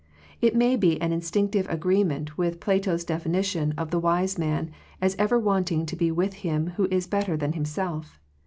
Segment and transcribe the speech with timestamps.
[0.41, 4.71] It may be an instinctive agree | ment with Plato's definition of the wise man,
[4.99, 8.19] as ever wanting to be with him who is better than himself.